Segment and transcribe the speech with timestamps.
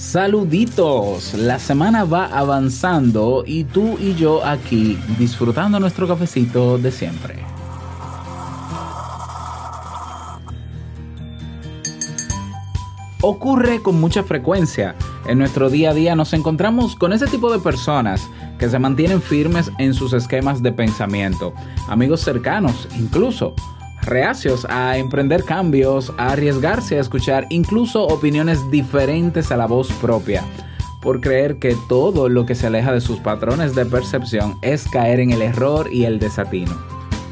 [0.00, 7.44] Saluditos, la semana va avanzando y tú y yo aquí disfrutando nuestro cafecito de siempre.
[13.20, 14.96] Ocurre con mucha frecuencia.
[15.26, 18.26] En nuestro día a día nos encontramos con ese tipo de personas
[18.58, 21.52] que se mantienen firmes en sus esquemas de pensamiento,
[21.88, 23.54] amigos cercanos incluso,
[24.02, 30.44] reacios a emprender cambios, a arriesgarse a escuchar incluso opiniones diferentes a la voz propia,
[31.00, 35.20] por creer que todo lo que se aleja de sus patrones de percepción es caer
[35.20, 36.76] en el error y el desatino.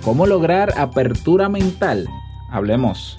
[0.02, 2.08] ¿Cómo lograr apertura mental?
[2.50, 3.18] Hablemos.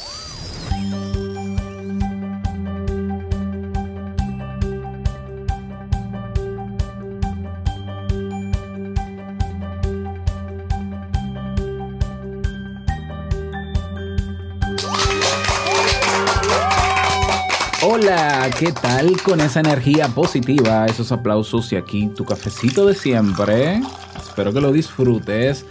[18.01, 23.79] Hola, ¿qué tal con esa energía positiva, esos aplausos y aquí tu cafecito de siempre?
[24.19, 25.67] Espero que lo disfrutes.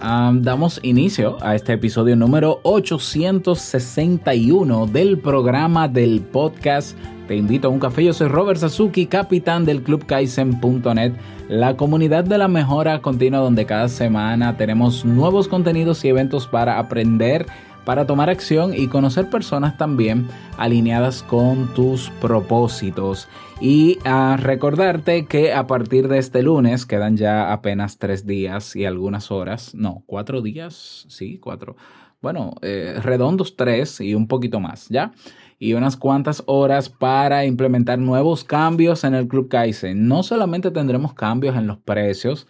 [0.00, 7.72] Am, damos inicio a este episodio número 861 del programa del podcast Te invito a
[7.72, 8.04] un café.
[8.04, 11.14] Yo soy Robert Sasuki, capitán del Club Kaizen.net,
[11.48, 16.78] la comunidad de la mejora continua donde cada semana tenemos nuevos contenidos y eventos para
[16.78, 17.46] aprender
[17.84, 23.28] para tomar acción y conocer personas también alineadas con tus propósitos.
[23.60, 28.84] Y a recordarte que a partir de este lunes quedan ya apenas tres días y
[28.84, 31.76] algunas horas, no, cuatro días, sí, cuatro.
[32.20, 35.12] Bueno, eh, redondos tres y un poquito más, ¿ya?
[35.58, 40.08] Y unas cuantas horas para implementar nuevos cambios en el Club Kaizen.
[40.08, 42.46] No solamente tendremos cambios en los precios,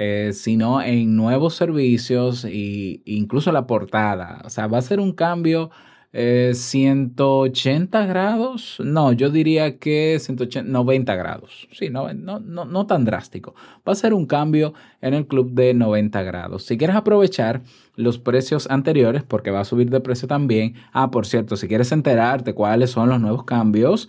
[0.00, 4.42] eh, sino en nuevos servicios e incluso la portada.
[4.44, 5.70] O sea, va a ser un cambio
[6.12, 8.78] eh, 180 grados.
[8.78, 11.66] No, yo diría que 180, 90 grados.
[11.72, 13.56] Sí, no, no, no, no tan drástico.
[13.86, 16.64] Va a ser un cambio en el club de 90 grados.
[16.64, 17.62] Si quieres aprovechar
[17.96, 20.74] los precios anteriores, porque va a subir de precio también.
[20.92, 24.08] Ah, por cierto, si quieres enterarte cuáles son los nuevos cambios,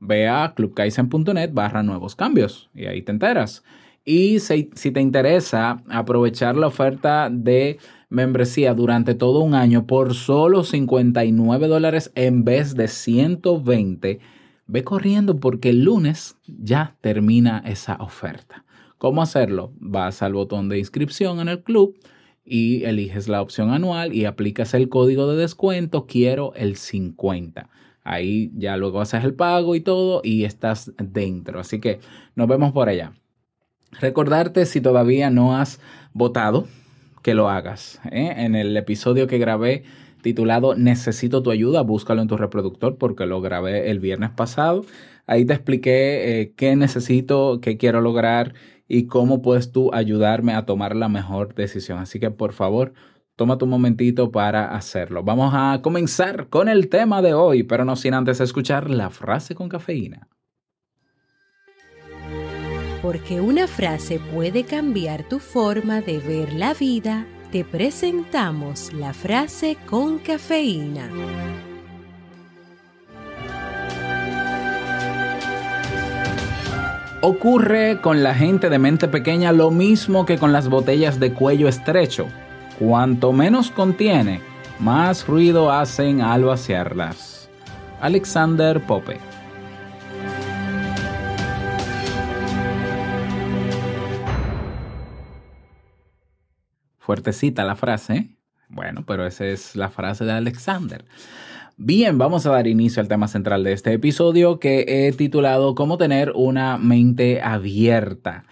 [0.00, 3.64] ve a clubkaizen.net barra nuevos cambios y ahí te enteras.
[4.04, 7.78] Y si, te interesa aprovechar la oferta de
[8.08, 14.20] membresía durante todo un año por solo 59 dólares en vez de 120,
[14.66, 18.64] ve corriendo porque el lunes ya termina esa oferta.
[18.96, 19.72] ¿Cómo hacerlo?
[19.78, 21.96] Vas al botón de inscripción en el club
[22.44, 27.68] y eliges la opción anual y aplicas el código de descuento quiero el 50.
[28.02, 31.60] Ahí ya luego haces el pago y todo y estás dentro.
[31.60, 32.00] Así que
[32.34, 33.12] nos vemos por allá.
[33.98, 35.80] Recordarte si todavía no has
[36.12, 36.66] votado,
[37.22, 38.00] que lo hagas.
[38.10, 38.32] ¿eh?
[38.36, 39.84] En el episodio que grabé
[40.22, 44.84] titulado Necesito tu ayuda, búscalo en tu reproductor porque lo grabé el viernes pasado.
[45.26, 48.54] Ahí te expliqué eh, qué necesito, qué quiero lograr
[48.88, 51.98] y cómo puedes tú ayudarme a tomar la mejor decisión.
[51.98, 52.92] Así que por favor,
[53.36, 55.22] toma tu momentito para hacerlo.
[55.22, 59.54] Vamos a comenzar con el tema de hoy, pero no sin antes escuchar la frase
[59.54, 60.28] con cafeína.
[63.02, 69.78] Porque una frase puede cambiar tu forma de ver la vida, te presentamos la frase
[69.86, 71.08] con cafeína.
[77.22, 81.68] Ocurre con la gente de mente pequeña lo mismo que con las botellas de cuello
[81.68, 82.26] estrecho.
[82.78, 84.42] Cuanto menos contiene,
[84.78, 87.48] más ruido hacen al vaciarlas.
[88.00, 89.29] Alexander Pope
[97.10, 98.36] Fuertecita la frase.
[98.68, 101.04] Bueno, pero esa es la frase de Alexander.
[101.76, 105.98] Bien, vamos a dar inicio al tema central de este episodio que he titulado Cómo
[105.98, 108.44] tener una mente abierta.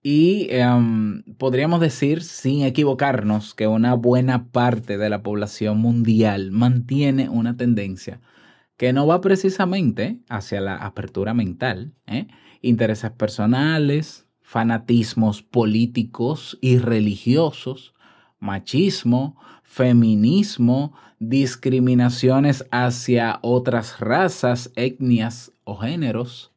[0.00, 7.28] Y um, podríamos decir, sin equivocarnos, que una buena parte de la población mundial mantiene
[7.28, 8.20] una tendencia
[8.76, 12.28] que no va precisamente hacia la apertura mental, ¿eh?
[12.62, 17.94] intereses personales, fanatismos políticos y religiosos,
[18.44, 26.52] machismo, feminismo, discriminaciones hacia otras razas, etnias o géneros.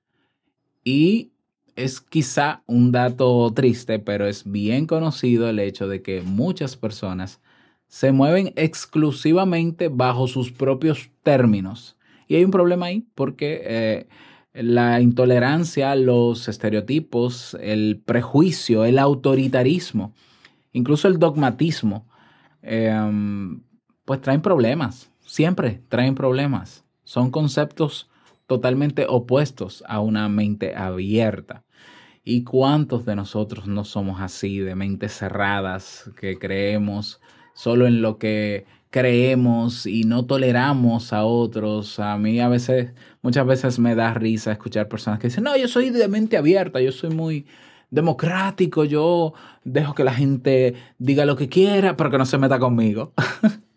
[0.83, 1.31] Y
[1.75, 7.39] es quizá un dato triste, pero es bien conocido el hecho de que muchas personas
[7.87, 11.95] se mueven exclusivamente bajo sus propios términos.
[12.27, 14.07] Y hay un problema ahí porque eh,
[14.53, 20.13] la intolerancia, los estereotipos, el prejuicio, el autoritarismo,
[20.77, 22.07] incluso el dogmatismo,
[22.61, 23.61] em,
[24.05, 26.85] pues traen problemas, siempre traen problemas.
[27.03, 28.09] Son conceptos
[28.45, 31.63] totalmente opuestos a una mente abierta.
[32.23, 37.21] ¿Y cuántos de nosotros no somos así, de mentes cerradas, que creemos
[37.53, 41.99] solo en lo que creemos y no toleramos a otros?
[41.99, 45.67] A mí a veces, muchas veces me da risa escuchar personas que dicen, no, yo
[45.67, 47.45] soy de mente abierta, yo soy muy
[47.89, 52.59] democrático, yo dejo que la gente diga lo que quiera, pero que no se meta
[52.59, 53.13] conmigo.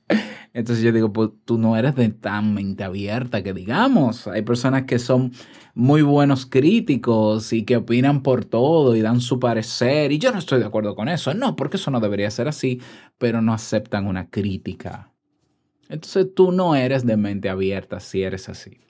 [0.53, 4.27] Entonces yo digo, pues tú no eres de tan mente abierta que digamos.
[4.27, 5.33] Hay personas que son
[5.75, 10.11] muy buenos críticos y que opinan por todo y dan su parecer.
[10.11, 11.33] Y yo no estoy de acuerdo con eso.
[11.35, 12.81] No, porque eso no debería ser así,
[13.19, 15.13] pero no aceptan una crítica.
[15.89, 18.81] Entonces tú no eres de mente abierta si eres así.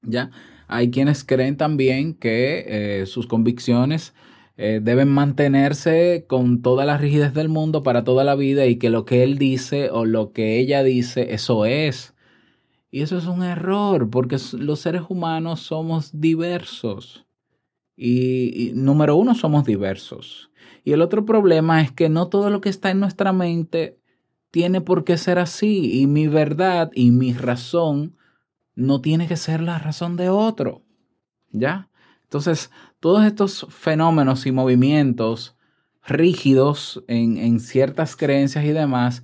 [0.00, 0.30] ¿Ya?
[0.68, 2.64] Hay quienes creen también que
[3.02, 4.14] eh, sus convicciones
[4.60, 8.90] eh, deben mantenerse con toda la rigidez del mundo para toda la vida y que
[8.90, 12.12] lo que él dice o lo que ella dice, eso es.
[12.90, 17.24] Y eso es un error, porque los seres humanos somos diversos.
[17.96, 20.50] Y, y, número uno, somos diversos.
[20.82, 24.00] Y el otro problema es que no todo lo que está en nuestra mente
[24.50, 26.00] tiene por qué ser así.
[26.00, 28.16] Y mi verdad y mi razón
[28.74, 30.82] no tiene que ser la razón de otro.
[31.52, 31.90] ¿Ya?
[32.28, 35.56] Entonces, todos estos fenómenos y movimientos
[36.06, 39.22] rígidos en, en, ciertas creencias y demás,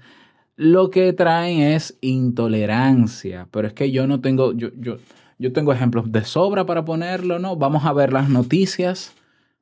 [0.57, 3.49] lo que traen es intolerancia.
[3.51, 4.99] Pero es que yo no tengo, yo, yo,
[5.39, 7.57] yo tengo ejemplos de sobra para ponerlo, ¿no?
[7.57, 9.15] Vamos a ver las noticias,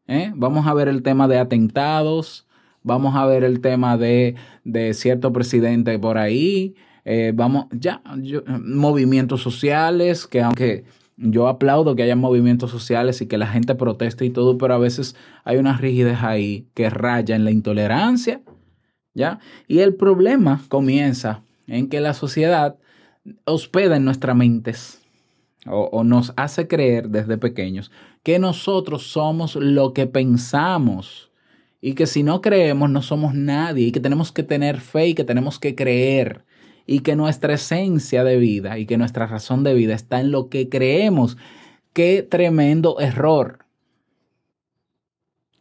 [0.06, 0.32] ¿eh?
[0.34, 2.46] vamos a ver el tema de atentados,
[2.82, 4.34] vamos a ver el tema de,
[4.64, 6.74] de cierto presidente por ahí,
[7.04, 10.84] eh, vamos, ya, yo, movimientos sociales, que aunque
[11.16, 14.78] yo aplaudo que haya movimientos sociales y que la gente proteste y todo, pero a
[14.78, 15.14] veces
[15.44, 18.40] hay una rigidez ahí que raya en la intolerancia,
[19.14, 19.38] ¿ya?
[19.68, 22.76] Y el problema comienza en que la sociedad
[23.44, 25.00] hospeda en nuestras mentes
[25.66, 27.92] o, o nos hace creer desde pequeños
[28.24, 31.30] que nosotros somos lo que pensamos
[31.80, 35.14] y que si no creemos no somos nadie y que tenemos que tener fe y
[35.14, 36.44] que tenemos que creer
[36.86, 40.48] y que nuestra esencia de vida y que nuestra razón de vida está en lo
[40.48, 41.36] que creemos.
[41.92, 43.60] Qué tremendo error.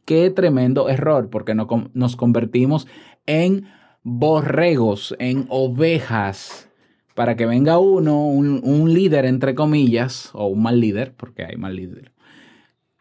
[0.06, 2.88] Qué tremendo error, porque no, nos convertimos
[3.28, 3.68] en
[4.04, 6.70] borregos, en ovejas,
[7.16, 11.56] para que venga uno, un, un, líder, entre comillas, o un mal líder, porque hay
[11.56, 12.12] mal líder,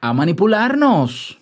[0.01, 1.40] a manipularnos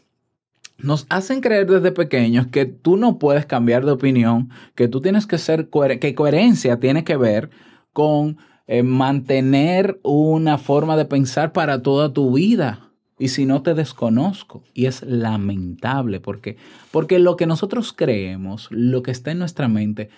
[0.78, 5.26] nos hacen creer desde pequeños que tú no puedes cambiar de opinión, que tú tienes
[5.26, 7.50] que ser, coher que coherencia tiene que ver
[7.92, 12.84] con eh, mantener una forma de pensar para toda tu vida.
[13.18, 16.56] Y si no te desconozco, y es lamentable porque
[16.92, 20.10] porque lo que nosotros creemos, lo que está en nuestra mente,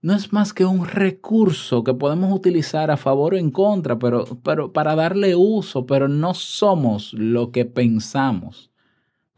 [0.00, 4.24] no es más que un recurso que podemos utilizar a favor o en contra, pero,
[4.44, 8.70] pero para darle uso, pero no somos lo que pensamos.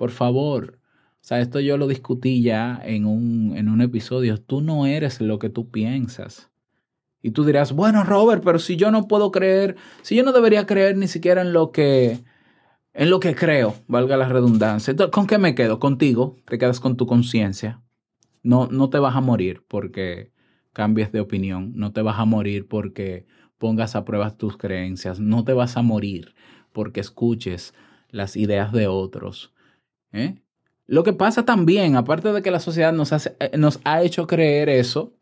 [0.00, 0.78] Por favor.
[1.16, 4.40] O sea, esto yo lo discutí ya en un, en un episodio.
[4.40, 6.50] Tú no eres lo que tú piensas.
[7.20, 10.64] Y tú dirás, bueno, Robert, pero si yo no puedo creer, si yo no debería
[10.64, 12.20] creer ni siquiera en lo que,
[12.94, 14.96] en lo que creo, valga la redundancia.
[15.12, 15.78] ¿Con qué me quedo?
[15.80, 17.82] Contigo, te quedas con tu conciencia.
[18.42, 20.32] No, no te vas a morir porque
[20.72, 21.72] cambies de opinión.
[21.74, 23.26] No te vas a morir porque
[23.58, 25.20] pongas a prueba tus creencias.
[25.20, 26.34] No te vas a morir
[26.72, 27.74] porque escuches
[28.08, 29.52] las ideas de otros.
[30.12, 30.36] ¿Eh?
[30.86, 34.68] Lo que pasa también, aparte de que la sociedad nos, eh, nos ha hecho creer
[34.68, 35.12] eso,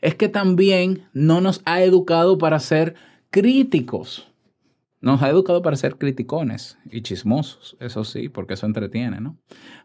[0.00, 2.94] es que también no nos ha educado para ser
[3.30, 4.30] críticos.
[5.00, 9.36] Nos ha educado para ser criticones y chismosos, eso sí, porque eso entretiene, ¿no?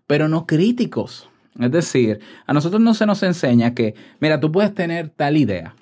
[0.07, 1.29] Pero no críticos.
[1.59, 5.75] Es decir, a nosotros no se nos enseña que, mira, tú puedes tener tal idea,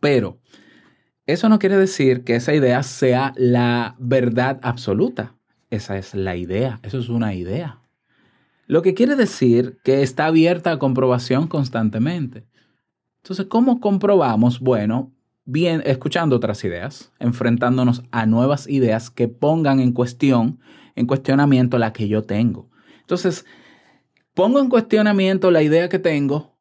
[0.00, 0.38] pero
[1.26, 5.35] eso no quiere decir que esa idea sea la verdad absoluta.
[5.76, 7.80] Esa es la idea, eso es una idea.
[8.66, 12.46] Lo que quiere decir que está abierta a comprobación constantemente.
[13.22, 14.58] Entonces, ¿cómo comprobamos?
[14.60, 15.12] Bueno,
[15.44, 20.60] bien, escuchando otras ideas, enfrentándonos a nuevas ideas que pongan en cuestión,
[20.94, 22.70] en cuestionamiento la que yo tengo.
[23.00, 23.44] Entonces,
[24.32, 26.56] pongo en cuestionamiento la idea que tengo,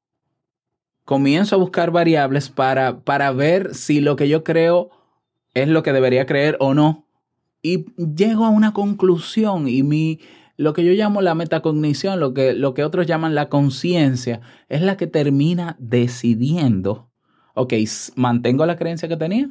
[1.06, 4.90] comienzo a buscar variables para, para ver si lo que yo creo
[5.54, 7.05] es lo que debería creer o no.
[7.66, 10.20] Y llego a una conclusión y mi,
[10.56, 14.84] lo que yo llamo la metacognición, lo que, lo que otros llaman la conciencia, es
[14.84, 17.10] la que termina decidiendo,
[17.56, 17.74] ok,
[18.16, 19.50] mantengo la creencia que tenía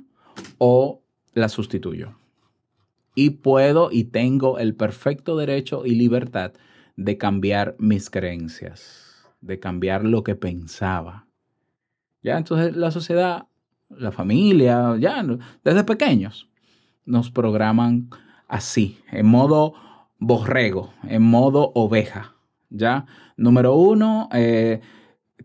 [0.59, 1.03] o
[1.33, 2.17] la sustituyo.
[3.17, 6.53] Y puedo y tengo el perfecto derecho y libertad
[6.95, 11.27] de cambiar mis creencias, de cambiar lo que pensaba.
[12.23, 13.49] Ya, entonces la sociedad,
[13.89, 15.21] la familia, ya,
[15.65, 16.49] desde pequeños,
[17.05, 18.11] nos programan
[18.49, 19.75] así, en modo
[20.19, 22.35] borrego, en modo oveja.
[22.71, 23.07] Ya,
[23.37, 24.81] número uno, eh,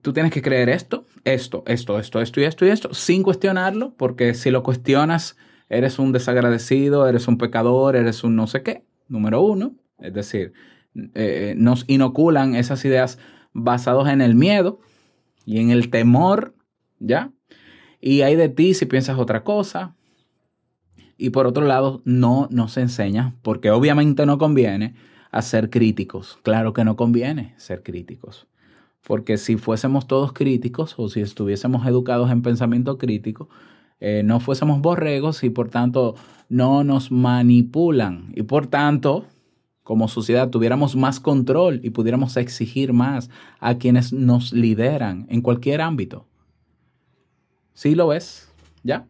[0.02, 3.94] tú tienes que creer esto, esto, esto, esto, esto y esto y esto, sin cuestionarlo,
[3.96, 5.38] porque si lo cuestionas,
[5.70, 8.86] eres un desagradecido, eres un pecador, eres un no sé qué.
[9.08, 10.54] Número uno, es decir,
[11.14, 13.20] eh, nos inoculan esas ideas
[13.54, 14.80] basadas en el miedo
[15.46, 16.56] y en el temor,
[17.00, 17.32] ¿ya?
[18.02, 19.96] Y hay de ti si piensas otra cosa.
[21.22, 24.96] Y por otro lado, no nos enseña, porque obviamente no conviene,
[25.32, 26.40] a ser críticos.
[26.44, 28.48] Claro que no conviene ser críticos.
[29.06, 33.50] Porque si fuésemos todos críticos o si estuviésemos educados en pensamiento crítico,
[34.00, 36.16] eh, no fuésemos borregos y por tanto
[36.48, 38.32] no nos manipulan.
[38.34, 39.26] Y por tanto,
[39.84, 45.82] como sociedad, tuviéramos más control y pudiéramos exigir más a quienes nos lideran en cualquier
[45.82, 46.28] ámbito.
[47.74, 48.52] ¿Sí lo ves?
[48.84, 49.06] ¿Ya?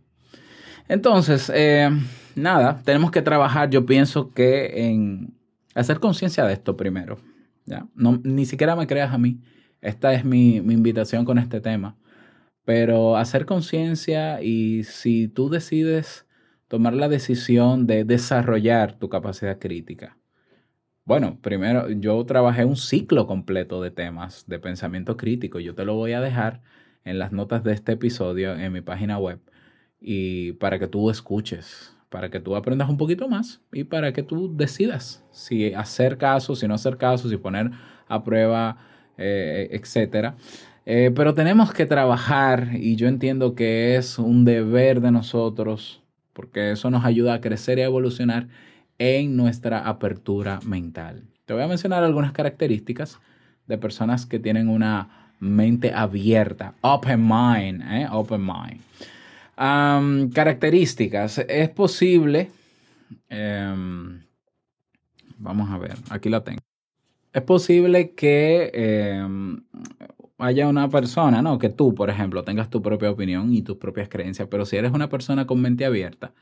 [0.90, 1.88] Entonces, eh,
[2.36, 5.36] nada, tenemos que trabajar, yo pienso que en
[5.76, 7.20] hacer conciencia de esto primero.
[7.66, 7.88] ¿ya?
[7.94, 9.40] No, ni siquiera me creas a mí.
[9.82, 11.96] Esta es mi, mi invitación con este tema.
[12.66, 16.26] Pero hacer conciencia y si tú decides
[16.68, 20.18] tomar la decisión de desarrollar tu capacidad crítica.
[21.06, 25.60] Bueno, primero yo trabajé un ciclo completo de temas de pensamiento crítico.
[25.60, 26.62] Yo te lo voy a dejar
[27.04, 29.40] en las notas de este episodio en mi página web
[30.02, 34.24] y para que tú escuches, para que tú aprendas un poquito más y para que
[34.24, 37.72] tú decidas si hacer caso, si no hacer caso, si poner
[38.08, 38.78] a prueba,
[39.18, 40.36] eh, etcétera.
[40.86, 46.02] Eh, pero tenemos que trabajar y yo entiendo que es un deber de nosotros
[46.34, 48.48] porque eso nos ayuda a crecer y a evolucionar
[48.98, 51.24] en nuestra apertura mental.
[51.46, 53.20] Te voy a mencionar algunas características
[53.68, 58.08] de personas que tienen una mente abierta, open mind, ¿eh?
[58.10, 58.82] open mind.
[59.60, 61.40] Características.
[61.40, 62.50] Es posible,
[63.28, 64.22] em,
[65.38, 66.60] vamos a ver, aquí la tengo.
[67.34, 69.62] Es posible que em,
[70.38, 71.60] haya una persona, ¿no?
[71.60, 74.94] Que tú, por ejemplo, tengas tu propia opinión y tus propias creencias, pero si eres
[74.94, 76.34] una persona con mente abierta,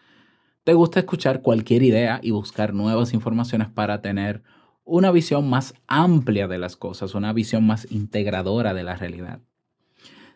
[0.63, 4.43] te gusta escuchar cualquier idea y buscar nuevas informaciones para tener
[4.85, 9.41] una visión más amplia de las cosas, una visión más integradora de la realidad.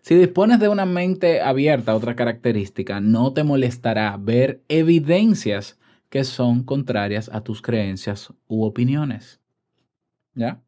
[0.01, 5.77] Si dispones de una mente abierta, otra característica, no te molestará ver evidencias
[6.09, 9.39] que son contrarias a tus creencias u opiniones.
[10.33, 10.61] ¿Ya?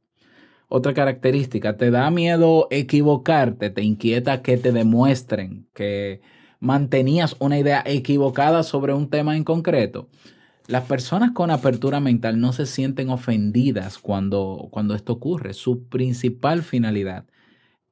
[0.68, 6.22] Otra característica, te da miedo equivocarte, te inquieta que te demuestren que
[6.60, 10.10] mantenías una idea equivocada sobre un tema en concreto.
[10.68, 15.54] Las personas con apertura mental no se sienten ofendidas cuando, cuando esto ocurre.
[15.54, 17.26] Su principal finalidad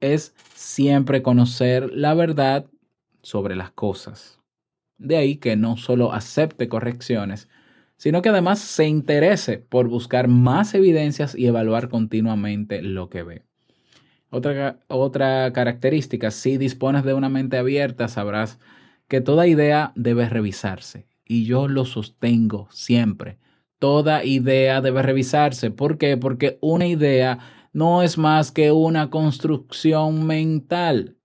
[0.02, 2.66] es siempre conocer la verdad
[3.22, 4.40] sobre las cosas.
[4.98, 7.48] De ahí que no solo acepte correcciones,
[7.98, 13.46] sino que además se interese por buscar más evidencias y evaluar continuamente lo que ve.
[14.32, 18.60] Otra, otra característica, si dispones de una mente abierta, sabrás
[19.08, 21.06] que toda idea debe revisarse.
[21.26, 23.38] Y yo lo sostengo siempre.
[23.78, 25.70] Toda idea debe revisarse.
[25.70, 26.18] ¿Por qué?
[26.18, 27.40] Porque una idea
[27.74, 31.18] no es más que una construcción mental.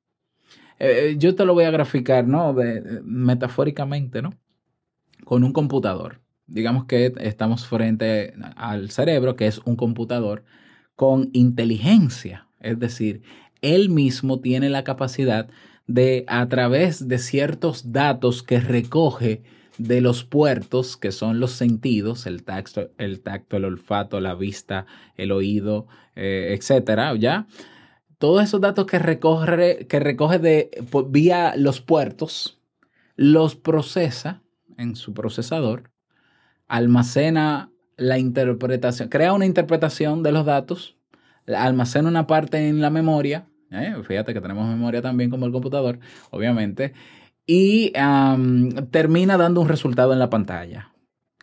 [0.78, 2.52] Eh, yo te lo voy a graficar, ¿no?
[2.54, 4.34] De, metafóricamente, ¿no?
[5.24, 6.20] Con un computador.
[6.46, 10.44] Digamos que estamos frente al cerebro, que es un computador
[10.94, 12.48] con inteligencia.
[12.60, 13.22] Es decir,
[13.62, 15.48] él mismo tiene la capacidad
[15.86, 19.42] de, a través de ciertos datos que recoge
[19.78, 24.86] de los puertos, que son los sentidos, el tacto, el, tacto, el olfato, la vista,
[25.16, 27.46] el oído, eh, etcétera, ¿ya?
[28.18, 30.70] Todos esos datos que recoge, que recoge de,
[31.08, 32.58] vía los puertos,
[33.16, 34.42] los procesa
[34.78, 35.90] en su procesador,
[36.66, 40.96] almacena la interpretación, crea una interpretación de los datos,
[41.46, 43.94] almacena una parte en la memoria, ¿eh?
[44.06, 45.98] fíjate que tenemos memoria también como el computador,
[46.30, 46.94] obviamente,
[47.46, 47.92] y
[48.90, 50.92] termina dando un resultado en la pantalla.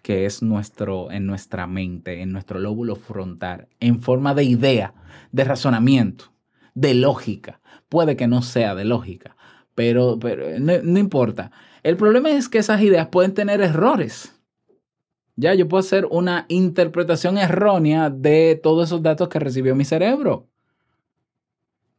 [0.01, 4.93] que es nuestro, en nuestra mente, en nuestro lóbulo frontal, en forma de idea,
[5.31, 6.25] de razonamiento,
[6.75, 7.61] de lógica.
[7.87, 9.37] Puede que no sea de lógica,
[9.75, 11.51] pero, pero no, no importa.
[11.83, 14.35] El problema es que esas ideas pueden tener errores.
[15.37, 20.49] Ya yo puedo hacer una interpretación errónea de todos esos datos que recibió mi cerebro.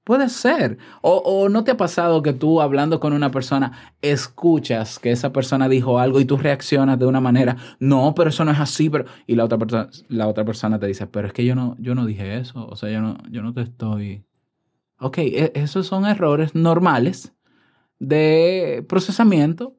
[0.04, 0.76] Puede ser.
[1.00, 5.32] O, o, no te ha pasado que tú hablando con una persona escuchas que esa
[5.32, 8.90] persona dijo algo y tú reaccionas de una manera, no, pero eso no es así,
[8.90, 11.74] pero y la otra persona la otra persona te dice, pero es que yo no
[11.78, 14.24] yo no dije eso, o sea, yo no yo no te estoy
[14.98, 17.34] Ok, e, esos son errores normales
[17.98, 19.76] de procesamiento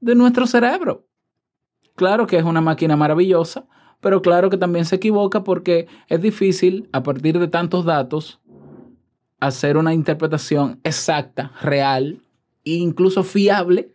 [0.00, 1.06] de nuestro cerebro.
[1.94, 3.66] Claro que es una máquina maravillosa,
[4.00, 8.40] pero claro que también se equivoca porque es difícil a partir de tantos datos
[9.42, 12.20] hacer una interpretación exacta, real
[12.64, 13.92] e incluso fiable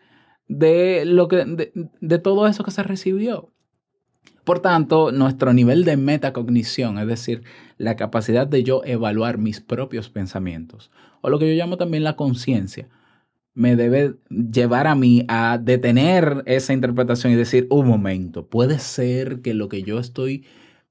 [0.49, 3.53] de, lo que, de, todo eso que se recibió.
[4.43, 7.43] Por tanto, nuestro nivel de metacognición, es decir,
[7.77, 12.17] la capacidad de yo evaluar mis propios pensamientos, o lo que yo llamo también la
[12.17, 12.89] conciencia,
[13.53, 19.41] me debe llevar a mí a detener esa interpretación y decir, un momento, puede ser
[19.41, 20.45] que lo que yo estoy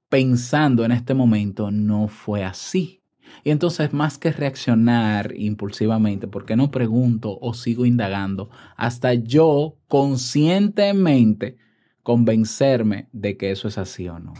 [0.09, 2.96] pensando en este momento no fue así.
[3.43, 9.77] Y entonces, más que reaccionar impulsivamente, ¿por qué no pregunto o sigo indagando hasta yo
[9.87, 11.57] conscientemente
[12.03, 14.33] convencerme de que eso es así o no?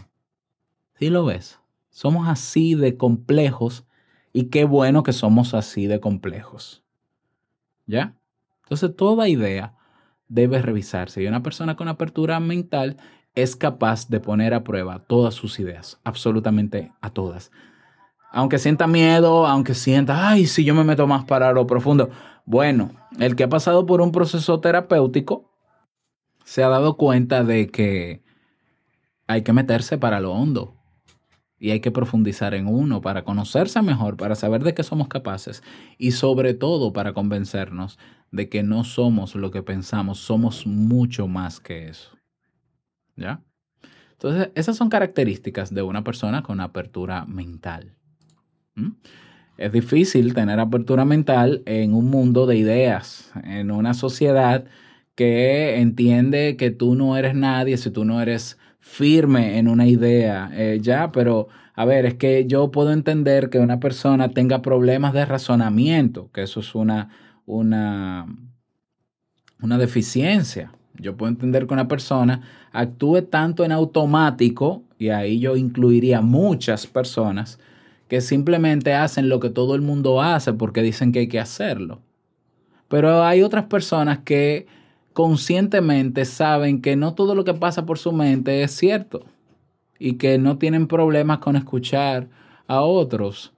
[0.98, 1.60] ¿Sí lo ves?
[1.90, 3.86] Somos así de complejos
[4.32, 6.82] y qué bueno que somos así de complejos.
[7.86, 8.14] ¿Ya?
[8.64, 9.74] Entonces, toda idea
[10.28, 12.98] debe revisarse y una persona con apertura mental
[13.34, 17.50] es capaz de poner a prueba todas sus ideas, absolutamente a todas
[18.30, 22.10] aunque sienta miedo, aunque sienta, ay, si yo me meto más para lo profundo.
[22.44, 25.50] Bueno, el que ha pasado por un proceso terapéutico
[26.44, 28.22] se ha dado cuenta de que
[29.26, 30.74] hay que meterse para lo hondo
[31.58, 35.62] y hay que profundizar en uno para conocerse mejor, para saber de qué somos capaces
[35.98, 37.98] y sobre todo para convencernos
[38.30, 42.16] de que no somos lo que pensamos, somos mucho más que eso.
[43.16, 43.42] ¿Ya?
[44.12, 47.97] Entonces, esas son características de una persona con apertura mental.
[49.56, 54.64] Es difícil tener apertura mental en un mundo de ideas, en una sociedad
[55.14, 60.50] que entiende que tú no eres nadie si tú no eres firme en una idea.
[60.54, 65.12] Eh, ya, pero a ver, es que yo puedo entender que una persona tenga problemas
[65.12, 67.10] de razonamiento, que eso es una,
[67.46, 68.26] una,
[69.60, 70.72] una deficiencia.
[70.94, 76.86] Yo puedo entender que una persona actúe tanto en automático, y ahí yo incluiría muchas
[76.86, 77.60] personas,
[78.08, 82.00] que simplemente hacen lo que todo el mundo hace porque dicen que hay que hacerlo.
[82.88, 84.66] Pero hay otras personas que
[85.12, 89.24] conscientemente saben que no todo lo que pasa por su mente es cierto
[89.98, 92.28] y que no tienen problemas con escuchar
[92.66, 93.52] a otros.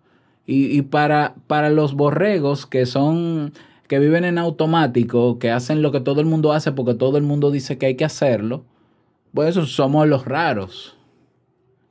[0.46, 3.52] Y, y para, para los borregos que son
[3.86, 7.24] que viven en automático, que hacen lo que todo el mundo hace porque todo el
[7.24, 8.64] mundo dice que hay que hacerlo,
[9.34, 10.96] pues somos los raros.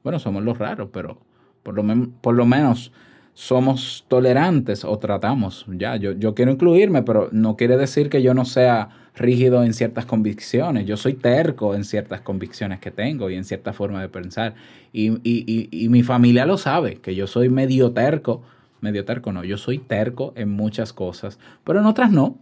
[0.02, 1.20] Bueno, somos los raros, pero
[1.64, 2.92] por lo, por lo menos
[3.34, 5.66] somos tolerantes o tratamos.
[5.70, 9.74] Ya, yo, yo quiero incluirme, pero no quiere decir que yo no sea rígido en
[9.74, 10.86] ciertas convicciones.
[10.86, 14.56] Yo soy terco en ciertas convicciones que tengo y en cierta forma de pensar.
[14.92, 18.42] Y, y, y, y, mi familia lo sabe, que yo soy medio terco.
[18.82, 22.38] Medio terco no, yo soy terco en muchas cosas, pero en otras no.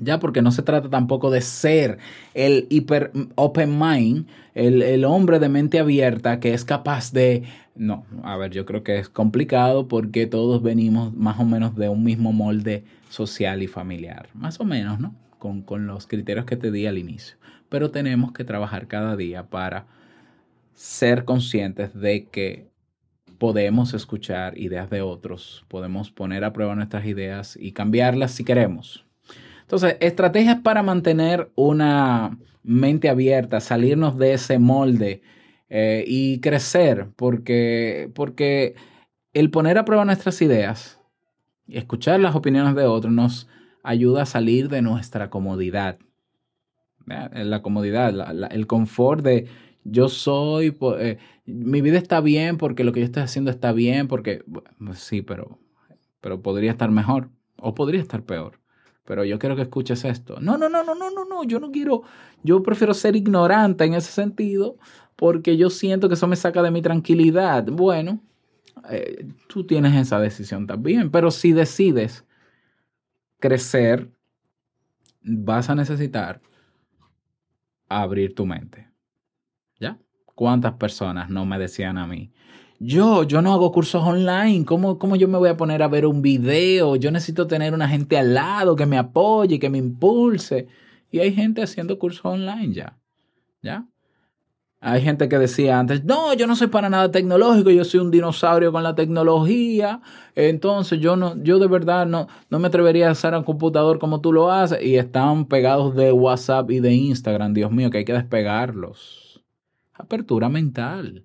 [0.00, 1.98] Ya, porque no se trata tampoco de ser
[2.34, 7.44] el hiper open mind, el, el, hombre de mente abierta que es capaz de...
[7.76, 11.88] No, a ver, yo creo que es complicado porque todos venimos más o menos de
[11.88, 14.28] un mismo molde social y familiar.
[14.34, 15.14] Más o menos, ¿no?
[15.38, 17.36] Con, con los criterios que te di al inicio.
[17.68, 19.86] Pero tenemos que trabajar cada día para
[20.74, 22.68] ser conscientes de que
[23.38, 29.03] podemos escuchar ideas de otros, podemos poner a prueba nuestras ideas y cambiarlas si queremos
[29.64, 35.22] entonces, estrategias para mantener una mente abierta, salirnos de ese molde
[35.70, 38.74] eh, y crecer, porque, porque
[39.32, 41.00] el poner a prueba nuestras ideas
[41.66, 43.48] y escuchar las opiniones de otros nos
[43.82, 45.98] ayuda a salir de nuestra comodidad.
[47.06, 49.46] La comodidad, la, la, el confort de
[49.82, 54.08] yo soy, eh, mi vida está bien porque lo que yo estoy haciendo está bien,
[54.08, 54.44] porque
[54.94, 55.58] sí, pero,
[56.20, 58.63] pero podría estar mejor o podría estar peor
[59.04, 60.38] pero yo quiero que escuches esto.
[60.40, 62.02] No, no, no, no, no, no, no, yo no quiero,
[62.42, 64.76] yo prefiero ser ignorante en ese sentido
[65.16, 67.64] porque yo siento que eso me saca de mi tranquilidad.
[67.64, 68.20] Bueno,
[68.90, 72.24] eh, tú tienes esa decisión también, pero si decides
[73.38, 74.10] crecer,
[75.22, 76.40] vas a necesitar
[77.88, 78.94] abrir tu mente.
[80.34, 82.32] ¿Cuántas personas no me decían a mí?
[82.78, 84.64] Yo, yo no hago cursos online.
[84.64, 86.96] ¿Cómo, ¿Cómo yo me voy a poner a ver un video?
[86.96, 90.68] Yo necesito tener una gente al lado que me apoye, que me impulse.
[91.10, 92.98] Y hay gente haciendo cursos online ya.
[93.62, 93.86] ¿Ya?
[94.86, 98.10] Hay gente que decía antes, no, yo no soy para nada tecnológico, yo soy un
[98.10, 100.02] dinosaurio con la tecnología,
[100.34, 104.20] entonces yo no, yo de verdad no, no me atrevería a hacer un computador como
[104.20, 104.82] tú lo haces.
[104.82, 109.42] Y están pegados de WhatsApp y de Instagram, Dios mío, que hay que despegarlos.
[109.94, 111.24] Apertura mental.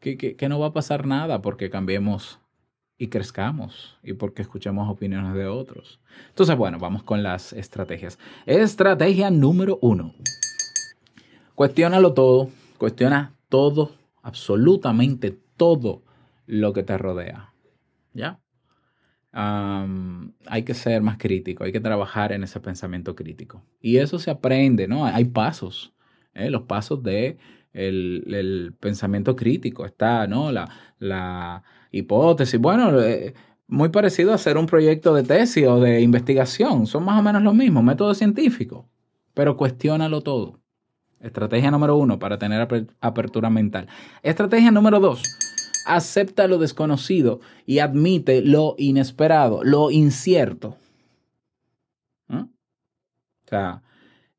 [0.00, 2.40] Que, que, no va a pasar nada porque cambiemos
[2.96, 6.00] y crezcamos y porque escuchemos opiniones de otros.
[6.28, 8.18] Entonces, bueno, vamos con las estrategias.
[8.46, 10.14] Estrategia número uno.
[11.54, 16.02] Cuestiónalo todo, cuestiona todo, absolutamente todo
[16.46, 17.52] lo que te rodea.
[18.14, 18.40] ¿Ya?
[19.32, 23.62] Hay que ser más crítico, hay que trabajar en ese pensamiento crítico.
[23.80, 25.04] Y eso se aprende, ¿no?
[25.04, 25.92] Hay pasos,
[26.34, 26.50] ¿eh?
[26.50, 27.38] los pasos de
[27.72, 29.84] el, pensamiento crítico.
[29.84, 30.52] Está, ¿no?
[30.52, 32.60] La, la hipótesis.
[32.60, 33.34] Bueno, eh,
[33.66, 36.86] muy parecido a hacer un proyecto de tesis o de investigación.
[36.86, 38.88] Son más o menos lo mismo, método científico.
[39.34, 40.60] Pero cuestiónalo todo.
[41.20, 43.86] Estrategia número uno para tener aper- apertura mental.
[44.22, 45.22] Estrategia número dos.
[45.86, 50.76] Acepta lo desconocido y admite lo inesperado, lo incierto.
[52.28, 52.42] ¿Mm?
[52.42, 53.82] O sea,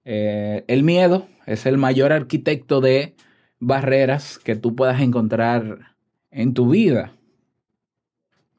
[0.04, 3.16] eh, el miedo es el mayor arquitecto de
[3.60, 5.96] barreras que tú puedas encontrar
[6.32, 7.14] en tu vida.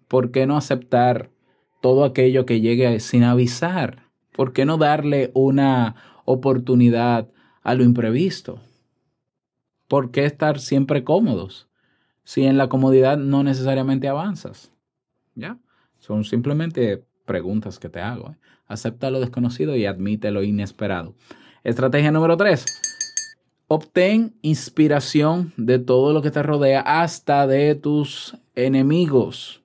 [0.09, 1.31] ¿Por qué no aceptar
[1.81, 4.09] todo aquello que llegue sin avisar?
[4.33, 7.29] ¿Por qué no darle una oportunidad
[7.63, 8.61] a lo imprevisto?
[9.89, 11.69] ¿Por qué estar siempre cómodos
[12.25, 14.73] si en la comodidad no necesariamente avanzas?
[15.35, 15.59] ¿Ya?
[15.99, 18.31] Son simplemente preguntas que te hago.
[18.31, 18.37] ¿eh?
[18.73, 21.15] Acepta lo desconocido y admite lo inesperado.
[21.65, 22.65] Estrategia número tres.
[23.69, 29.63] Obtén inspiración de todo lo que te rodea, hasta de tus enemigos.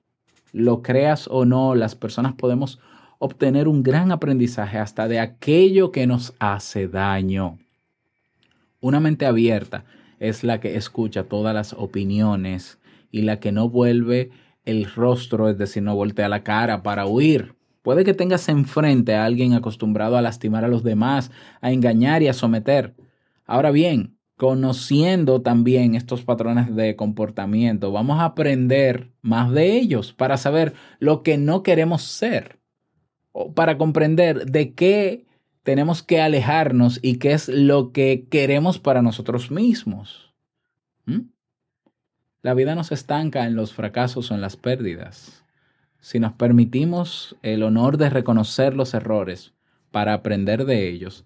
[0.52, 2.78] Lo creas o no, las personas podemos
[3.18, 7.58] obtener un gran aprendizaje hasta de aquello que nos hace daño.
[8.80, 9.84] Una mente abierta
[10.20, 12.78] es la que escucha todas las opiniones
[13.10, 14.30] y la que no vuelve
[14.64, 17.54] el rostro, es decir, no voltea la cara para huir.
[17.88, 21.30] Puede que tengas enfrente a alguien acostumbrado a lastimar a los demás,
[21.62, 22.94] a engañar y a someter.
[23.46, 30.36] Ahora bien, conociendo también estos patrones de comportamiento, vamos a aprender más de ellos para
[30.36, 32.58] saber lo que no queremos ser,
[33.32, 35.24] o para comprender de qué
[35.62, 40.34] tenemos que alejarnos y qué es lo que queremos para nosotros mismos.
[41.06, 41.30] ¿Mm?
[42.42, 45.37] La vida no se estanca en los fracasos o en las pérdidas.
[46.00, 49.54] Si nos permitimos el honor de reconocer los errores
[49.90, 51.24] para aprender de ellos,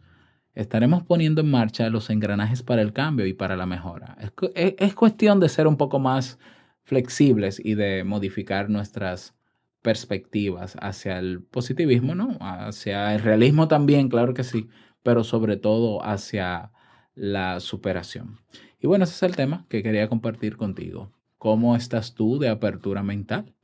[0.54, 4.16] estaremos poniendo en marcha los engranajes para el cambio y para la mejora.
[4.54, 6.38] Es- es cuestión de ser un poco más
[6.84, 9.34] flexibles y de modificar nuestras
[9.82, 12.38] perspectivas hacia el positivismo, ¿no?
[12.40, 14.68] Hacia el realismo también, claro que sí,
[15.02, 16.70] pero sobre todo hacia
[17.14, 18.38] la superación.
[18.80, 21.10] Y bueno, ese es el tema que quería compartir contigo.
[21.38, 23.54] ¿Cómo estás tú de apertura mental?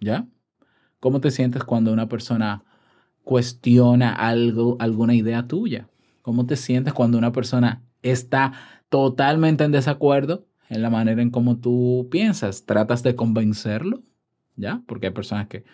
[0.00, 0.26] ¿Ya?
[1.06, 2.64] ¿Cómo te sientes cuando una persona
[3.22, 5.86] cuestiona algo, alguna idea tuya?
[6.20, 8.52] ¿Cómo te sientes cuando una persona está
[8.88, 12.66] totalmente en desacuerdo en la manera en cómo tú piensas?
[12.66, 14.02] ¿Tratas de convencerlo?
[14.56, 14.82] ¿Ya?
[14.88, 15.64] Porque hay personas que,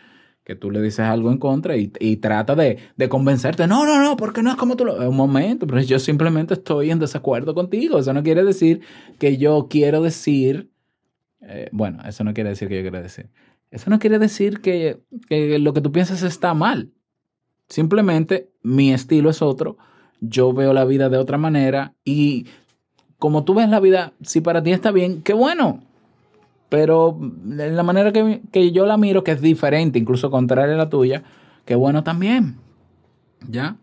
[0.44, 3.66] que tú le dices algo en contra y, y trata de, de convencerte.
[3.66, 5.08] No, no, no, porque no es como tú lo...
[5.08, 7.98] Un momento, pero yo simplemente estoy en desacuerdo contigo.
[7.98, 8.82] Eso no quiere decir
[9.18, 10.70] que yo quiero decir...
[11.40, 13.30] eh, bueno, eso no quiere decir que yo quiero decir.
[13.72, 16.90] Eso no quiere decir que, que lo que tú piensas está mal.
[17.70, 19.78] Simplemente mi estilo es otro.
[20.20, 22.46] Yo veo la vida de otra manera y
[23.18, 25.80] como tú ves la vida, si para ti está bien, qué bueno.
[26.68, 30.90] Pero la manera que, que yo la miro, que es diferente, incluso contraria a la
[30.90, 31.22] tuya,
[31.64, 32.56] qué bueno también.
[33.48, 33.76] ¿Ya?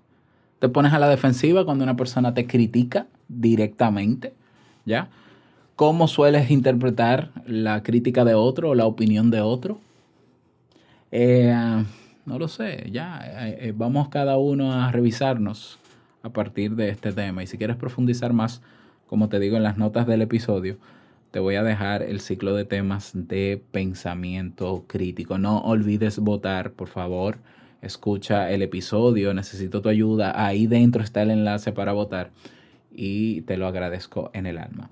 [0.59, 4.35] Te pones a la defensiva cuando una persona te critica directamente.
[4.85, 5.09] ¿Ya?
[5.79, 9.79] ¿Cómo sueles interpretar la crítica de otro o la opinión de otro?
[11.09, 11.55] Eh,
[12.25, 13.21] no lo sé, ya.
[13.47, 15.79] eh, eh, vamos cada uno a revisarnos
[16.21, 17.43] a partir de este tema.
[17.43, 18.61] Y si quieres profundizar más,
[19.07, 20.75] como te digo en las notas del episodio,
[21.31, 25.37] te voy a dejar el ciclo de temas de pensamiento crítico.
[25.37, 27.37] No olvides votar, por favor.
[27.81, 30.45] Escucha el episodio, necesito tu ayuda.
[30.45, 32.31] Ahí dentro está el enlace para votar
[32.93, 34.89] y te lo agradezco en el alma.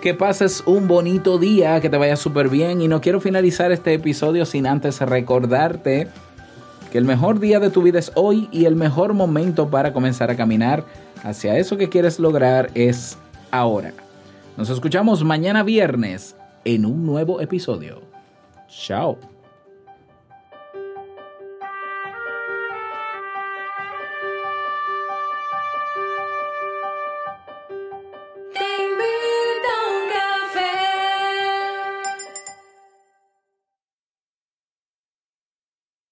[0.00, 3.94] Que pases un bonito día, que te vaya súper bien y no quiero finalizar este
[3.94, 6.06] episodio sin antes recordarte
[6.92, 10.30] que el mejor día de tu vida es hoy y el mejor momento para comenzar
[10.30, 10.84] a caminar
[11.24, 13.18] hacia eso que quieres lograr es
[13.50, 13.92] ahora.
[14.56, 18.00] Nos escuchamos mañana viernes en un nuevo episodio.
[18.68, 19.18] Chao.